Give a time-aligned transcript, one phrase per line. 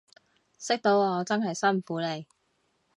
[0.57, 2.25] 識到我真係辛苦你